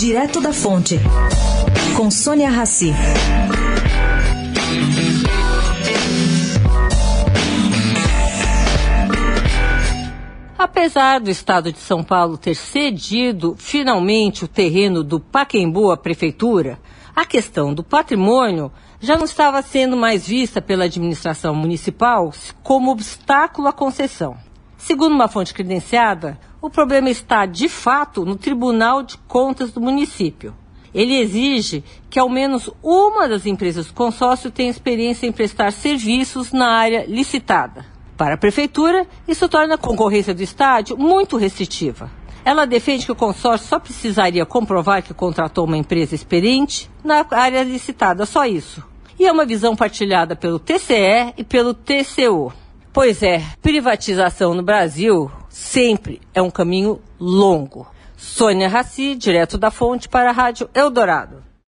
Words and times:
Direto 0.00 0.40
da 0.40 0.50
Fonte, 0.50 0.98
com 1.94 2.10
Sônia 2.10 2.48
Rassi. 2.48 2.90
Apesar 10.56 11.20
do 11.20 11.28
estado 11.28 11.70
de 11.70 11.78
São 11.78 12.02
Paulo 12.02 12.38
ter 12.38 12.54
cedido 12.54 13.54
finalmente 13.58 14.42
o 14.42 14.48
terreno 14.48 15.04
do 15.04 15.20
Paquembu 15.20 15.90
à 15.90 15.98
prefeitura, 15.98 16.78
a 17.14 17.26
questão 17.26 17.74
do 17.74 17.84
patrimônio 17.84 18.72
já 19.00 19.18
não 19.18 19.26
estava 19.26 19.60
sendo 19.60 19.98
mais 19.98 20.26
vista 20.26 20.62
pela 20.62 20.84
administração 20.84 21.54
municipal 21.54 22.32
como 22.62 22.90
obstáculo 22.90 23.68
à 23.68 23.72
concessão. 23.74 24.38
Segundo 24.78 25.12
uma 25.12 25.28
fonte 25.28 25.52
credenciada, 25.52 26.40
o 26.60 26.68
problema 26.68 27.08
está, 27.08 27.46
de 27.46 27.68
fato, 27.68 28.24
no 28.24 28.36
Tribunal 28.36 29.02
de 29.02 29.16
Contas 29.26 29.72
do 29.72 29.80
município. 29.80 30.54
Ele 30.92 31.16
exige 31.18 31.84
que 32.08 32.18
ao 32.18 32.28
menos 32.28 32.68
uma 32.82 33.28
das 33.28 33.46
empresas 33.46 33.86
do 33.86 33.94
consórcio 33.94 34.50
tenha 34.50 34.70
experiência 34.70 35.26
em 35.26 35.32
prestar 35.32 35.72
serviços 35.72 36.52
na 36.52 36.68
área 36.68 37.04
licitada. 37.06 37.86
Para 38.16 38.34
a 38.34 38.38
prefeitura, 38.38 39.06
isso 39.26 39.48
torna 39.48 39.76
a 39.76 39.78
concorrência 39.78 40.34
do 40.34 40.42
estádio 40.42 40.98
muito 40.98 41.36
restritiva. 41.36 42.10
Ela 42.44 42.66
defende 42.66 43.06
que 43.06 43.12
o 43.12 43.16
consórcio 43.16 43.68
só 43.68 43.78
precisaria 43.78 44.44
comprovar 44.44 45.02
que 45.02 45.14
contratou 45.14 45.64
uma 45.64 45.76
empresa 45.76 46.14
experiente 46.14 46.90
na 47.04 47.24
área 47.30 47.62
licitada, 47.62 48.26
só 48.26 48.44
isso. 48.44 48.82
E 49.18 49.26
é 49.26 49.32
uma 49.32 49.46
visão 49.46 49.76
partilhada 49.76 50.34
pelo 50.34 50.58
TCE 50.58 51.34
e 51.36 51.44
pelo 51.44 51.72
TCU. 51.72 52.52
Pois 52.92 53.22
é, 53.22 53.40
privatização 53.62 54.52
no 54.52 54.64
Brasil 54.64 55.30
sempre 55.48 56.20
é 56.34 56.42
um 56.42 56.50
caminho 56.50 57.00
longo. 57.20 57.86
Sônia 58.16 58.68
Raci, 58.68 59.14
direto 59.14 59.56
da 59.56 59.70
fonte 59.70 60.08
para 60.08 60.30
a 60.30 60.32
Rádio 60.32 60.68
Eldorado. 60.74 61.49